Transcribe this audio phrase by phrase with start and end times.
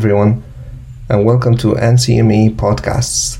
[0.00, 0.42] Everyone,
[1.10, 3.38] and welcome to NCME Podcasts.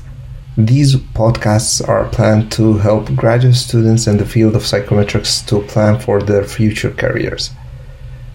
[0.55, 5.99] These podcasts are planned to help graduate students in the field of psychometrics to plan
[5.99, 7.49] for their future careers.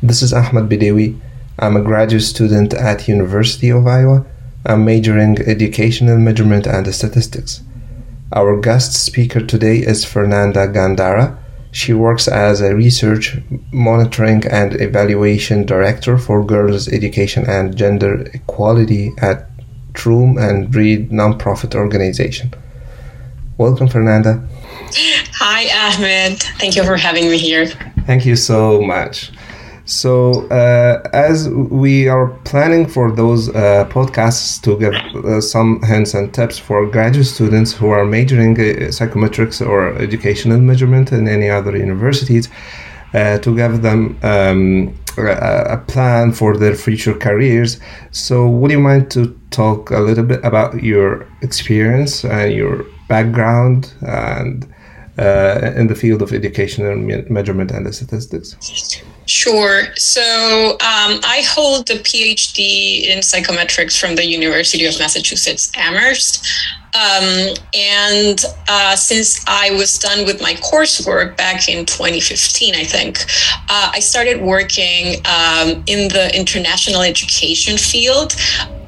[0.02, 1.20] This is Ahmed Bediwy.
[1.60, 4.26] I'm a graduate student at University of Iowa.
[4.64, 7.62] I'm majoring educational measurement and statistics.
[8.32, 11.38] Our guest speaker today is Fernanda Gandara.
[11.76, 13.36] She works as a research,
[13.70, 19.50] monitoring, and evaluation director for girls' education and gender equality at
[20.06, 22.54] Room to Read nonprofit organization.
[23.58, 24.42] Welcome, Fernanda.
[25.34, 26.42] Hi, Ahmed.
[26.58, 27.66] Thank you for having me here.
[28.06, 29.30] Thank you so much.
[29.86, 36.12] So, uh, as we are planning for those uh, podcasts to give uh, some hints
[36.12, 41.48] and tips for graduate students who are majoring uh, psychometrics or educational measurement in any
[41.48, 42.48] other universities,
[43.14, 47.78] uh, to give them um, a, plan for their future careers.
[48.10, 53.94] So, would you mind to talk a little bit about your experience and your background
[54.00, 54.66] and
[55.16, 56.96] uh, in the field of educational
[57.30, 58.56] measurement and statistics?
[59.26, 59.94] Sure.
[59.96, 66.46] So um, I hold a PhD in psychometrics from the University of Massachusetts Amherst.
[66.94, 73.18] Um, and uh, since I was done with my coursework back in 2015, I think,
[73.68, 78.34] uh, I started working um, in the international education field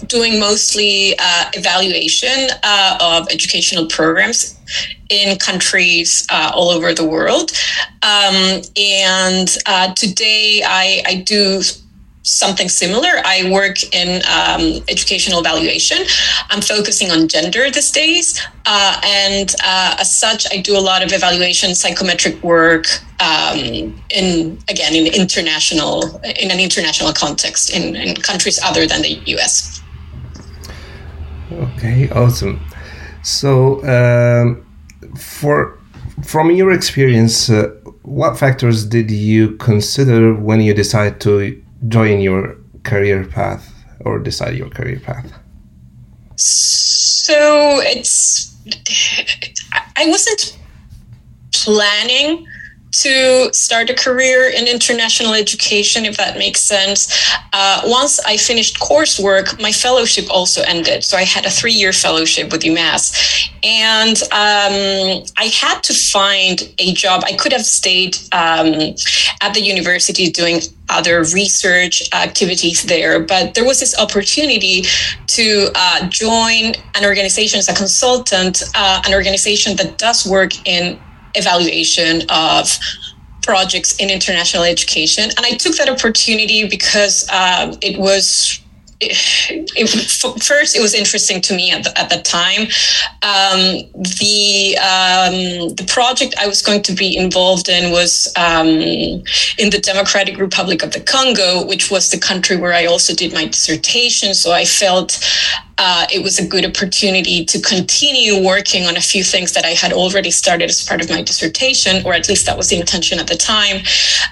[0.09, 4.59] doing mostly uh, evaluation uh, of educational programs
[5.11, 7.53] in countries uh, all over the world.
[8.03, 11.63] Um, and uh, today I, I do
[12.23, 13.09] something similar.
[13.25, 15.99] I work in um, educational evaluation.
[16.51, 18.41] I'm focusing on gender these days.
[18.67, 22.87] Uh, and uh, as such, I do a lot of evaluation psychometric work
[23.21, 23.59] um,
[24.11, 29.83] in, again, in international, in an international context in, in countries other than the US.
[31.53, 32.61] Okay, awesome.
[33.23, 34.67] So, um,
[35.17, 35.79] for
[36.25, 37.69] from your experience, uh,
[38.03, 44.57] what factors did you consider when you decide to join your career path or decide
[44.57, 45.33] your career path?
[46.37, 48.57] So it's
[49.97, 50.59] I wasn't
[51.53, 52.47] planning
[53.03, 57.33] to start a career in international education, if that makes sense.
[57.53, 61.05] Uh, once I finished coursework, my fellowship also ended.
[61.05, 63.51] So I had a three year fellowship with UMass.
[63.63, 67.23] And um, I had to find a job.
[67.25, 68.95] I could have stayed um,
[69.41, 73.21] at the university doing other research activities there.
[73.21, 74.85] But there was this opportunity
[75.27, 80.99] to uh, join an organization as a consultant, uh, an organization that does work in
[81.35, 82.79] evaluation of
[83.43, 85.25] projects in international education.
[85.25, 88.61] And I took that opportunity because um, it was
[89.01, 89.17] it,
[89.77, 92.63] it, first it was interesting to me at the, at the time
[93.23, 93.61] um,
[93.95, 99.81] the um, the project I was going to be involved in was um, in the
[99.81, 104.35] Democratic Republic of the Congo which was the country where I also did my dissertation
[104.35, 105.25] so I felt
[105.79, 109.71] uh, it was a good opportunity to continue working on a few things that I
[109.71, 113.21] had already started as part of my dissertation, or at least that was the intention
[113.21, 113.77] at the time.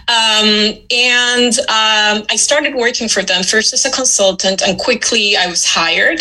[0.09, 5.47] Um, and um, I started working for them first as a consultant, and quickly I
[5.47, 6.21] was hired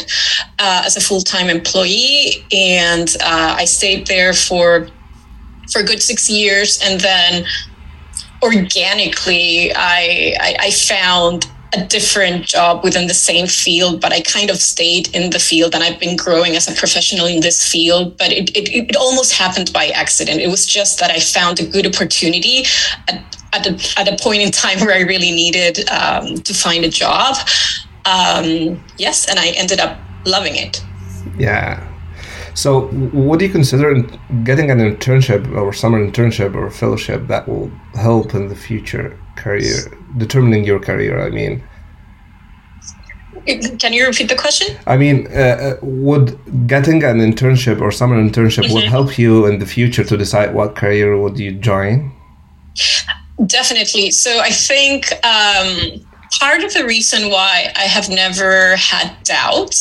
[0.59, 2.45] uh, as a full time employee.
[2.51, 4.87] And uh, I stayed there for
[5.71, 7.43] for a good six years, and then
[8.43, 14.49] organically I, I, I found a different job within the same field, but I kind
[14.49, 18.17] of stayed in the field and I've been growing as a professional in this field.
[18.17, 20.41] But it, it, it almost happened by accident.
[20.41, 22.65] It was just that I found a good opportunity
[23.07, 26.85] at, at, a, at a point in time where I really needed um, to find
[26.85, 27.35] a job.
[28.05, 30.83] Um, yes, and I ended up loving it.
[31.37, 31.91] Yeah.
[32.53, 34.01] So, what do you consider
[34.43, 39.79] getting an internship or summer internship or fellowship that will help in the future career,
[40.17, 41.15] determining your career?
[41.27, 41.53] I mean,
[43.81, 44.67] can you repeat the question?
[44.93, 45.75] I mean, uh, uh
[46.07, 46.27] would
[46.73, 48.73] getting an internship or summer internship mm-hmm.
[48.75, 52.11] would help you in the future to decide what career would you join?
[53.57, 54.11] Definitely.
[54.11, 54.99] So, I think.
[55.35, 55.69] Um,
[56.39, 59.79] part of the reason why I have never had doubts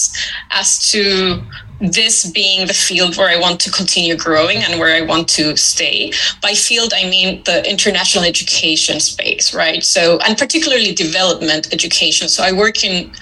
[0.50, 1.43] as to
[1.81, 5.56] this being the field where I want to continue growing and where I want to
[5.56, 6.12] stay.
[6.41, 9.82] By field, I mean the international education space, right?
[9.82, 12.29] So, and particularly development education.
[12.29, 13.12] So, I work in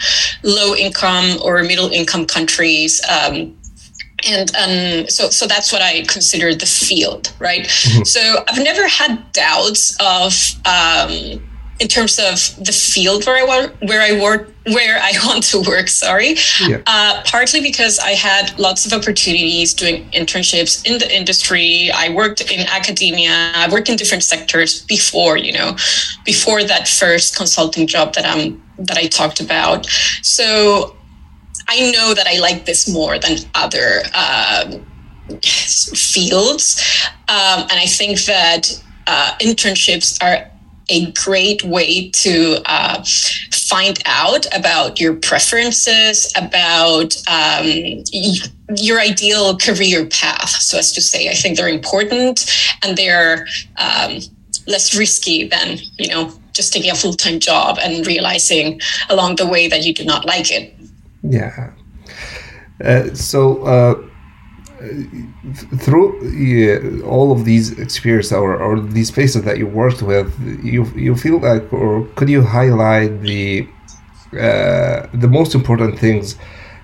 [0.42, 3.00] low income or middle income countries.
[3.08, 3.56] Um,
[4.24, 7.62] and um, so, so that's what I consider the field, right?
[7.64, 8.04] Mm-hmm.
[8.04, 10.32] So, I've never had doubts of
[10.66, 11.42] um,
[11.82, 15.60] in terms of the field where I work, where I work, where I want to
[15.60, 15.88] work.
[15.88, 16.80] Sorry, yeah.
[16.86, 21.90] uh, partly because I had lots of opportunities doing internships in the industry.
[21.92, 23.52] I worked in academia.
[23.56, 25.76] I worked in different sectors before, you know,
[26.24, 29.86] before that first consulting job that I'm that I talked about.
[30.22, 30.96] So
[31.68, 34.78] I know that I like this more than other uh,
[35.42, 36.64] fields,
[37.28, 38.70] um, and I think that
[39.08, 40.51] uh, internships are
[40.88, 43.02] a great way to uh,
[43.52, 48.04] find out about your preferences, about um,
[48.76, 50.50] your ideal career path.
[50.50, 52.44] So, as to say, I think they're important
[52.82, 53.46] and they're
[53.76, 54.20] um,
[54.66, 59.46] less risky than, you know, just taking a full time job and realizing along the
[59.46, 60.74] way that you do not like it.
[61.22, 61.72] Yeah.
[62.84, 64.08] Uh, so, uh,
[65.78, 70.28] through all of these experiences or, or these places that you worked with,
[70.62, 73.68] you you feel like, or could you highlight the
[74.32, 76.36] uh, the most important things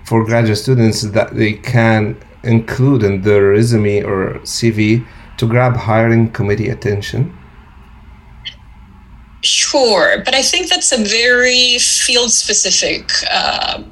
[0.05, 5.05] for graduate students that they can include in their resume or CV
[5.37, 7.35] to grab hiring committee attention?
[9.41, 13.09] Sure, but I think that's a very field specific.
[13.31, 13.83] Uh,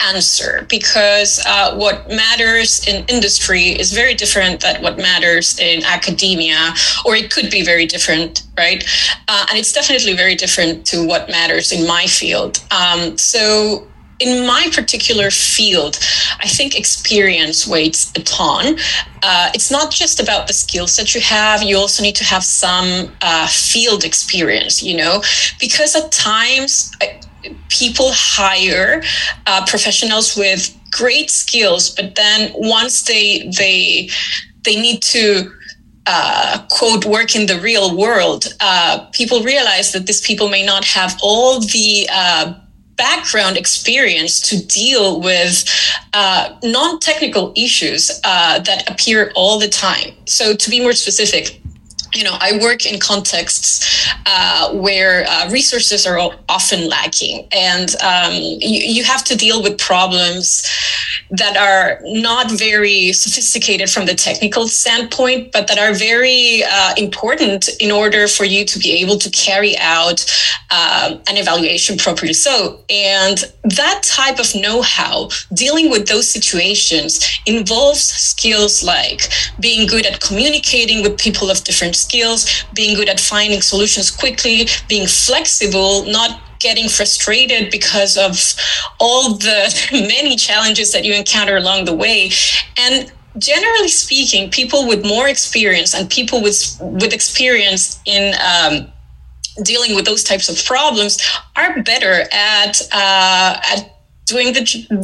[0.00, 6.74] answer because uh, what matters in industry is very different than what matters in academia,
[7.04, 8.84] or it could be very different, right?
[9.28, 12.62] Uh, and it's definitely very different to what matters in my field.
[12.70, 13.86] Um, so
[14.20, 15.98] in my particular field,
[16.40, 18.76] I think experience weights a ton.
[19.22, 22.44] Uh, it's not just about the skills that you have, you also need to have
[22.44, 25.22] some uh, field experience, you know,
[25.58, 27.20] because at times, I,
[27.68, 29.02] people hire
[29.46, 34.08] uh, professionals with great skills, but then once they they
[34.64, 35.50] they need to
[36.06, 40.84] uh, quote work in the real world, uh, people realize that these people may not
[40.84, 42.54] have all the uh,
[42.96, 45.64] background experience to deal with
[46.12, 50.12] uh, non-technical issues uh, that appear all the time.
[50.26, 51.59] So to be more specific,
[52.14, 56.18] you know, I work in contexts uh, where uh, resources are
[56.48, 60.68] often lacking, and um, you, you, have to deal with problems
[61.30, 67.68] that are not very sophisticated from the technical standpoint, but that are very uh, important
[67.80, 70.24] in order for you to be able to carry out
[70.70, 72.32] um, an evaluation properly.
[72.32, 79.28] So, and that type of know-how, dealing with those situations, involves skills like
[79.60, 84.66] being good at communicating with people of different skills, being good at finding solutions quickly,
[84.88, 88.38] being flexible, not getting frustrated because of
[89.00, 92.30] all the many challenges that you encounter along the way.
[92.78, 98.92] And generally speaking, people with more experience and people with with experience in um,
[99.64, 101.18] dealing with those types of problems
[101.56, 103.99] are better at uh, at
[104.30, 104.62] doing the,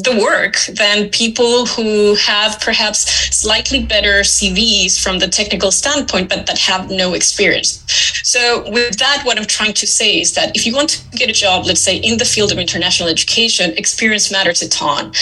[0.08, 3.00] the work than people who have perhaps
[3.34, 7.84] slightly better CVs from the technical standpoint, but that have no experience.
[8.22, 11.28] So, with that, what I'm trying to say is that if you want to get
[11.28, 15.12] a job, let's say in the field of international education, experience matters a ton.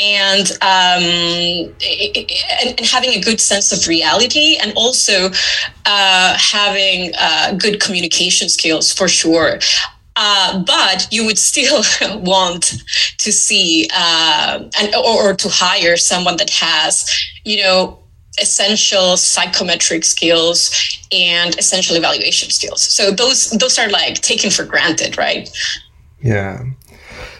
[0.00, 1.02] And, um,
[2.62, 5.30] and, having a good sense of reality and also
[5.86, 9.58] uh, having uh, good communication skills for sure.
[10.16, 11.82] Uh, but you would still
[12.20, 12.84] want
[13.18, 17.10] to see uh, and or, or to hire someone that has,
[17.44, 17.98] you know,
[18.40, 20.70] essential psychometric skills
[21.12, 22.80] and essential evaluation skills.
[22.80, 25.48] So those those are like taken for granted, right?
[26.22, 26.64] Yeah.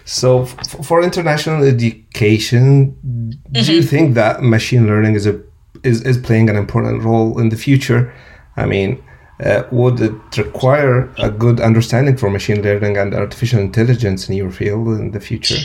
[0.05, 3.53] So f- for international education, mm-hmm.
[3.53, 3.89] do you mm-hmm.
[3.89, 5.41] think that machine learning is a
[5.83, 8.13] is, is playing an important role in the future?
[8.57, 9.03] I mean,
[9.43, 14.51] uh, would it require a good understanding for machine learning and artificial intelligence in your
[14.51, 15.61] field in the future?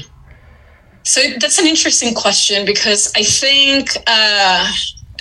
[1.03, 4.71] So that's an interesting question because I think uh,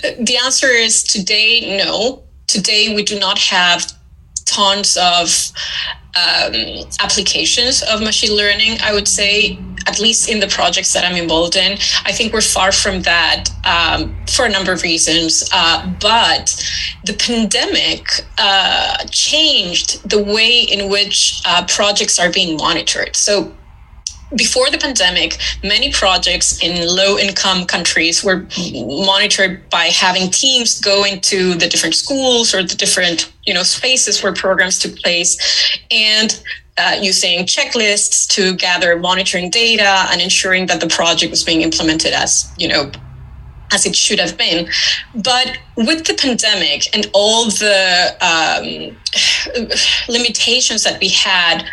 [0.01, 2.23] the answer is today, no.
[2.47, 3.93] Today, we do not have
[4.45, 5.51] tons of
[6.15, 11.15] um, applications of machine learning, I would say, at least in the projects that I'm
[11.15, 11.73] involved in.
[12.05, 15.49] I think we're far from that um, for a number of reasons.
[15.53, 16.45] Uh, but
[17.05, 18.07] the pandemic
[18.37, 23.15] uh, changed the way in which uh, projects are being monitored.
[23.15, 23.53] So
[24.35, 31.03] before the pandemic, many projects in low income countries were monitored by having teams go
[31.03, 36.43] into the different schools or the different you know spaces where programs took place and
[36.79, 42.13] uh, using checklists to gather monitoring data and ensuring that the project was being implemented
[42.13, 42.91] as you know
[43.71, 44.67] as it should have been.
[45.13, 48.97] But with the pandemic and all the um,
[50.09, 51.63] limitations that we had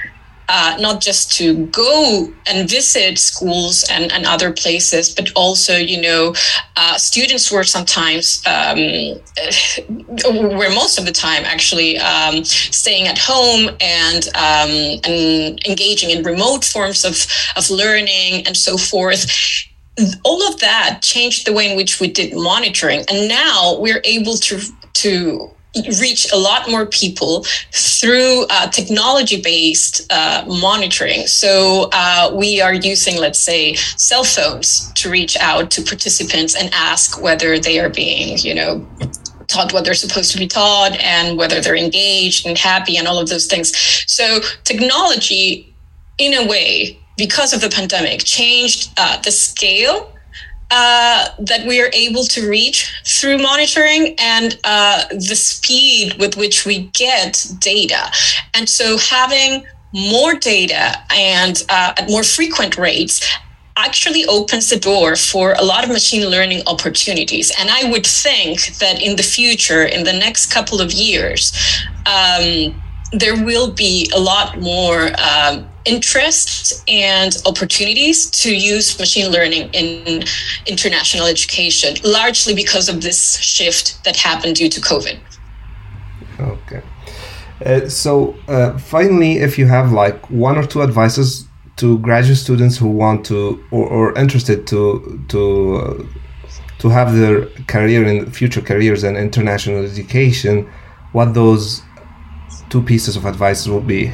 [0.49, 6.01] uh, not just to go and visit schools and, and other places, but also, you
[6.01, 6.35] know,
[6.77, 8.77] uh, students were sometimes, um,
[10.59, 16.23] were most of the time actually um, staying at home and um, and engaging in
[16.23, 17.27] remote forms of
[17.57, 19.27] of learning and so forth.
[20.25, 23.05] All of that changed the way in which we did monitoring.
[23.09, 24.61] And now we're able to
[24.95, 25.51] to
[26.01, 31.27] reach a lot more people through uh, technology based uh, monitoring.
[31.27, 36.71] So uh, we are using, let's say, cell phones to reach out to participants and
[36.73, 38.87] ask whether they are being, you know,
[39.49, 43.19] taught what they're supposed to be taught and whether they're engaged and happy and all
[43.19, 43.77] of those things.
[44.07, 45.75] So technology,
[46.19, 50.13] in a way, because of the pandemic, changed uh, the scale
[50.71, 56.67] uh, that we are able to reach through monitoring and uh, the speed with which
[56.67, 58.11] we get data.
[58.55, 63.25] And so having more data and uh, at more frequent rates
[63.77, 67.53] actually opens the door for a lot of machine learning opportunities.
[67.59, 71.53] And I would think that in the future, in the next couple of years,
[72.07, 72.75] um,
[73.13, 80.25] there will be a lot more um, interest and opportunities to use machine learning in
[80.67, 85.19] international education, largely because of this shift that happened due to COVID.
[86.41, 86.83] Okay.
[87.65, 92.77] Uh, so, uh, finally, if you have like one or two advices to graduate students
[92.77, 96.05] who want to or, or interested to to uh,
[96.79, 100.71] to have their career in future careers in international education,
[101.13, 101.83] what those
[102.77, 104.09] two pieces of advice would be?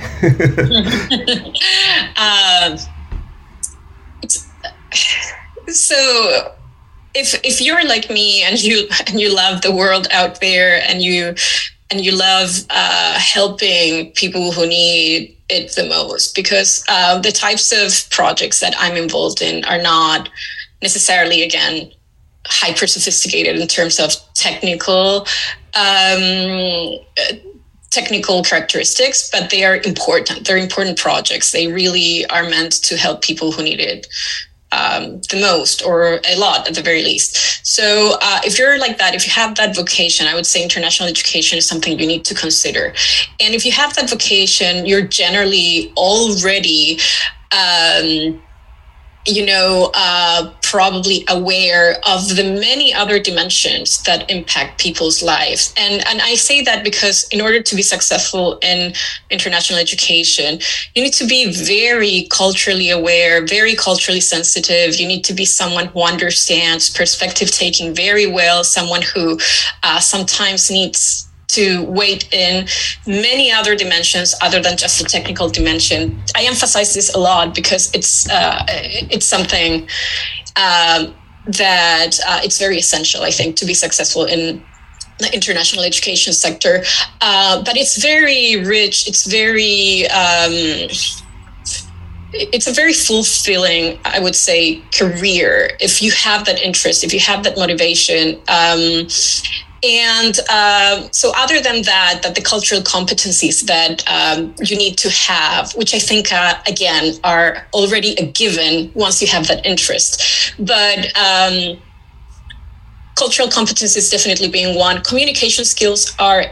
[2.17, 2.79] um,
[5.69, 6.55] so
[7.15, 11.03] if if you're like me and you and you love the world out there and
[11.03, 11.35] you
[11.91, 17.73] and you love uh, helping people who need it the most because uh, the types
[17.73, 20.29] of projects that I'm involved in are not
[20.81, 21.93] necessarily again
[22.47, 25.27] hyper sophisticated in terms of technical
[25.75, 26.99] um,
[27.93, 30.47] technical characteristics, but they are important.
[30.47, 31.53] They're important projects.
[31.53, 34.07] They really are meant to help people who need it
[34.73, 37.67] um, the most or a lot at the very least.
[37.67, 41.09] So uh, if you're like that, if you have that vocation, I would say international
[41.09, 42.95] education is something you need to consider.
[43.39, 46.99] And if you have that vocation, you're generally already
[47.53, 48.43] um,
[49.27, 55.73] you know, uh, probably aware of the many other dimensions that impact people's lives.
[55.77, 58.95] And, and I say that because in order to be successful in
[59.31, 60.59] international education,
[60.95, 64.97] you need to be very culturally aware, very culturally sensitive.
[64.97, 69.39] You need to be someone who understands perspective taking very well, someone who
[69.83, 72.67] uh, sometimes needs to weight in
[73.07, 76.21] many other dimensions other than just the technical dimension.
[76.35, 79.89] I emphasize this a lot because it's uh, it's something
[80.57, 81.15] um,
[81.47, 84.63] that uh, it's very essential, I think, to be successful in
[85.19, 86.85] the international education sector.
[87.21, 89.09] Uh, but it's very rich.
[89.09, 90.89] It's very um,
[92.35, 97.21] it's a very fulfilling, I would say, career if you have that interest, if you
[97.21, 98.41] have that motivation.
[98.49, 99.07] Um,
[99.83, 105.11] and uh, so, other than that, that the cultural competencies that um, you need to
[105.11, 110.55] have, which I think uh, again are already a given once you have that interest,
[110.59, 111.79] but um,
[113.17, 115.03] cultural competencies definitely being one.
[115.03, 116.45] Communication skills are.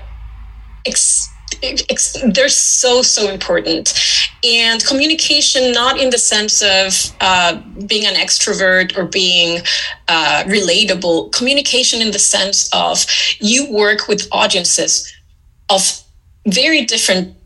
[2.33, 3.92] They're so so important.
[4.42, 9.61] And communication not in the sense of uh, being an extrovert or being
[10.09, 11.33] uh, relatable.
[11.33, 13.04] Communication in the sense of
[13.40, 15.12] you work with audiences
[15.69, 16.02] of
[16.47, 17.37] very different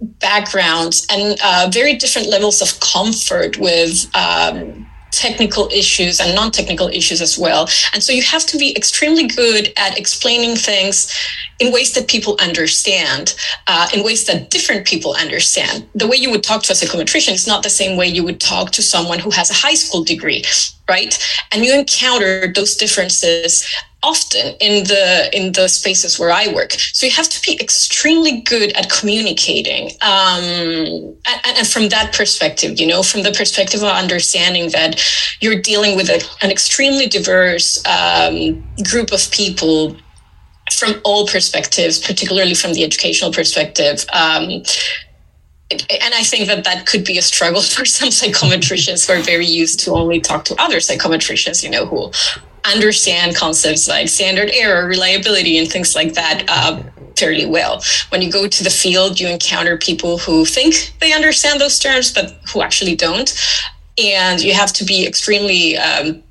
[0.00, 4.86] backgrounds and uh, very different levels of comfort with um,
[5.18, 7.68] technical issues and non-technical issues as well.
[7.92, 11.12] And so you have to be extremely good at explaining things
[11.60, 13.34] in ways that people understand
[13.66, 15.88] uh, in ways that different people understand.
[15.94, 18.40] The way you would talk to a psychometrician is not the same way you would
[18.40, 20.42] talk to someone who has a high school degree
[20.88, 21.18] right
[21.52, 23.66] and you encounter those differences
[24.04, 26.72] often in the in the spaces where I work.
[26.72, 32.78] So you have to be extremely good at communicating, um, and, and, from that perspective,
[32.78, 35.02] you know, from the perspective of understanding that
[35.40, 39.96] you're dealing with a, an extremely diverse um, group of people
[40.78, 44.04] from all perspectives, particularly from the educational perspective.
[44.12, 44.62] Um,
[45.70, 49.46] and I think that that could be a struggle for some psychometricians who are very
[49.46, 52.10] used to only talk to other psychometricians, you know, who
[52.64, 56.82] understand concepts like standard error, reliability, and things like that uh,
[57.16, 57.82] fairly well.
[58.08, 62.12] When you go to the field, you encounter people who think they understand those terms,
[62.12, 63.32] but who actually don't.
[64.02, 66.22] And you have to be extremely um,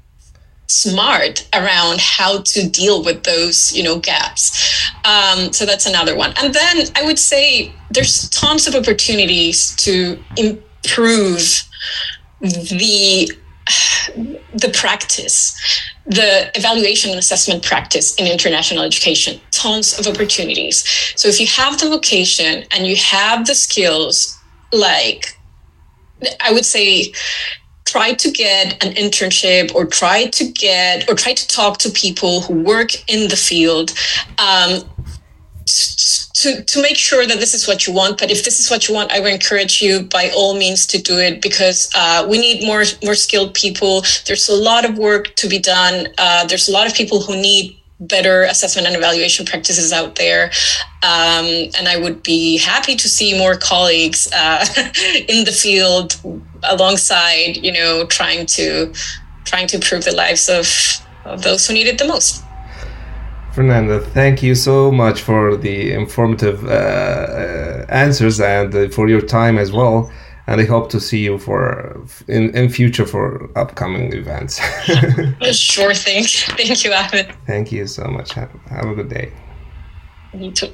[0.68, 6.34] smart around how to deal with those you know gaps um, so that's another one
[6.38, 11.64] and then i would say there's tons of opportunities to improve
[12.42, 13.32] the
[14.54, 15.56] the practice
[16.06, 19.40] the evaluation and assessment practice in international education.
[19.52, 20.84] Tons of opportunities.
[21.16, 24.38] So if you have the vocation and you have the skills
[24.74, 25.38] like
[26.42, 27.14] i would say
[27.86, 32.42] try to get an internship or try to get or try to talk to people
[32.42, 33.92] who work in the field
[34.40, 34.82] um,
[36.44, 38.88] to, to make sure that this is what you want but if this is what
[38.88, 42.38] you want i would encourage you by all means to do it because uh, we
[42.38, 46.68] need more more skilled people there's a lot of work to be done uh, there's
[46.68, 50.52] a lot of people who need better assessment and evaluation practices out there.
[51.04, 51.46] Um,
[51.78, 54.66] and I would be happy to see more colleagues uh,
[55.28, 56.20] in the field
[56.64, 58.94] alongside, you know, trying to
[59.46, 60.68] trying to improve the lives of,
[61.26, 62.44] of those who need it the most.
[63.54, 69.22] Fernanda, thank you so much for the informative uh, uh answers and uh, for your
[69.22, 70.12] time as well
[70.48, 74.60] and I hope to see you for in, in future for upcoming events.
[75.58, 76.26] sure thing.
[76.26, 77.34] Thank you, Ahmed.
[77.48, 78.34] Thank you so much.
[78.34, 79.32] Have, have a good day.
[80.34, 80.74] You too.